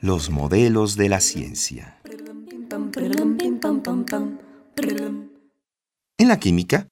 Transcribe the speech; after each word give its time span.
Los 0.00 0.30
modelos 0.30 0.96
de 0.96 1.08
la 1.08 1.20
ciencia. 1.20 2.00
En 6.18 6.28
la 6.28 6.40
química, 6.40 6.88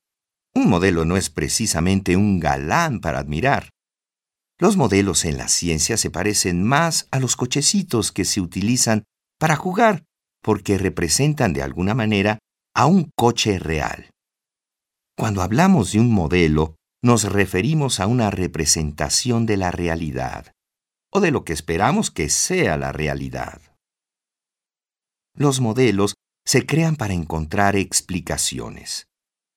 un 0.55 0.69
modelo 0.69 1.05
no 1.05 1.17
es 1.17 1.31
precisamente 1.31 2.17
un 2.17 2.39
galán 2.39 3.01
para 3.01 3.19
admirar. 3.19 3.71
Los 4.59 4.77
modelos 4.77 5.25
en 5.25 5.37
la 5.37 5.49
ciencia 5.49 5.97
se 5.97 6.11
parecen 6.11 6.63
más 6.63 7.09
a 7.11 7.19
los 7.19 7.35
cochecitos 7.35 8.13
que 8.13 8.25
se 8.25 8.41
utilizan 8.41 9.03
para 9.39 9.57
jugar, 9.57 10.05
porque 10.43 10.79
representan 10.79 11.53
de 11.53 11.63
alguna 11.63 11.95
manera 11.95 12.39
a 12.75 12.87
un 12.87 13.11
coche 13.17 13.59
real. 13.59 14.11
Cuando 15.17 15.43
hablamos 15.43 15.93
de 15.93 16.01
un 16.01 16.13
modelo, 16.13 16.77
nos 17.03 17.25
referimos 17.25 18.01
a 18.01 18.07
una 18.07 18.31
representación 18.31 19.47
de 19.47 19.57
la 19.57 19.71
realidad, 19.71 20.53
o 21.11 21.21
de 21.21 21.31
lo 21.31 21.45
que 21.45 21.53
esperamos 21.53 22.11
que 22.11 22.29
sea 22.29 22.77
la 22.77 22.93
realidad. 22.93 23.61
Los 25.35 25.61
modelos 25.61 26.15
se 26.45 26.67
crean 26.67 26.97
para 26.97 27.15
encontrar 27.15 27.77
explicaciones. 27.77 29.07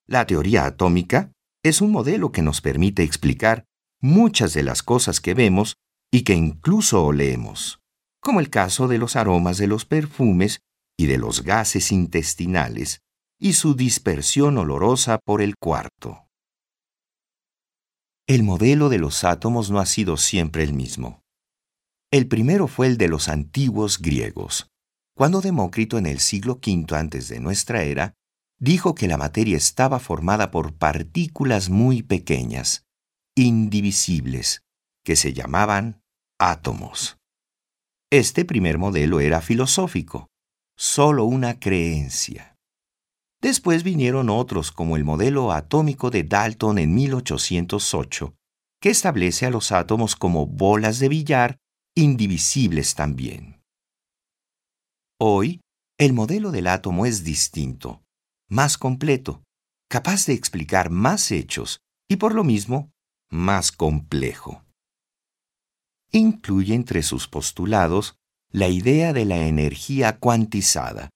La 0.08 0.26
teoría 0.26 0.66
atómica 0.66 1.32
es 1.64 1.82
un 1.82 1.92
modelo 1.92 2.32
que 2.32 2.42
nos 2.42 2.62
permite 2.62 3.04
explicar 3.04 3.66
muchas 4.02 4.54
de 4.54 4.64
las 4.64 4.84
cosas 4.84 5.22
que 5.22 5.34
vemos 5.34 5.76
y 6.12 6.24
que 6.24 6.34
incluso 6.34 7.04
olemos, 7.04 7.80
como 8.22 8.40
el 8.40 8.50
caso 8.50 8.88
de 8.88 8.98
los 8.98 9.16
aromas 9.16 9.58
de 9.58 9.68
los 9.68 9.86
perfumes 9.86 10.60
y 10.98 11.08
de 11.08 11.18
los 11.18 11.44
gases 11.44 11.92
intestinales 11.92 13.00
y 13.40 13.54
su 13.54 13.76
dispersión 13.76 14.58
olorosa 14.58 15.20
por 15.26 15.42
el 15.42 15.56
cuarto. 15.58 16.28
El 18.26 18.44
modelo 18.44 18.88
de 18.88 19.00
los 19.00 19.26
átomos 19.26 19.70
no 19.70 19.80
ha 19.80 19.86
sido 19.86 20.16
siempre 20.16 20.64
el 20.64 20.74
mismo. 20.74 21.22
El 22.10 22.30
primero 22.30 22.68
fue 22.68 22.88
el 22.88 22.98
de 22.98 23.10
los 23.10 23.28
antiguos 23.28 24.00
griegos, 24.00 24.72
cuando 25.14 25.42
Demócrito 25.42 25.98
en 25.98 26.06
el 26.06 26.20
siglo 26.20 26.54
V 26.66 26.96
antes 26.96 27.28
de 27.28 27.42
nuestra 27.42 27.84
era 27.84 28.14
dijo 28.60 28.96
que 28.96 29.10
la 29.10 29.18
materia 29.18 29.58
estaba 29.58 30.00
formada 30.00 30.52
por 30.52 30.74
partículas 30.74 31.70
muy 31.70 32.02
pequeñas, 32.02 32.86
indivisibles, 33.36 34.62
que 35.04 35.18
se 35.18 35.34
llamaban 35.34 36.02
átomos. 36.40 37.18
Este 38.10 38.46
primer 38.46 38.78
modelo 38.78 39.20
era 39.20 39.42
filosófico, 39.42 40.30
solo 40.78 41.26
una 41.26 41.60
creencia. 41.60 42.53
Después 43.44 43.84
vinieron 43.84 44.30
otros 44.30 44.72
como 44.72 44.96
el 44.96 45.04
modelo 45.04 45.52
atómico 45.52 46.10
de 46.10 46.24
Dalton 46.24 46.78
en 46.78 46.96
1808, 46.96 48.34
que 48.82 48.90
establece 48.90 49.46
a 49.46 49.50
los 49.50 49.74
átomos 49.74 50.16
como 50.16 50.48
bolas 50.48 50.98
de 51.00 51.10
billar 51.10 51.58
indivisibles 51.94 52.96
también. 52.96 53.62
Hoy, 55.20 55.60
el 56.00 56.14
modelo 56.14 56.52
del 56.52 56.68
átomo 56.68 57.06
es 57.06 57.26
distinto 57.26 58.02
más 58.48 58.78
completo, 58.78 59.44
capaz 59.90 60.26
de 60.26 60.34
explicar 60.34 60.90
más 60.90 61.30
hechos 61.32 61.80
y 62.08 62.16
por 62.16 62.36
lo 62.36 62.46
mismo 62.46 62.92
más 63.30 63.72
complejo. 63.74 64.64
Incluye 66.12 66.76
entre 66.76 67.04
sus 67.04 67.28
postulados 67.28 68.16
la 68.52 68.70
idea 68.70 69.12
de 69.12 69.26
la 69.26 69.48
energía 69.48 70.20
cuantizada, 70.20 71.10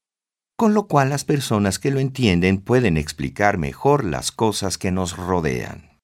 con 0.57 0.73
lo 0.73 0.87
cual 0.87 1.09
las 1.09 1.23
personas 1.23 1.77
que 1.77 1.91
lo 1.91 1.99
entienden 1.99 2.57
pueden 2.57 2.97
explicar 2.97 3.59
mejor 3.59 4.03
las 4.03 4.31
cosas 4.31 4.79
que 4.79 4.91
nos 4.91 5.15
rodean. 5.15 5.96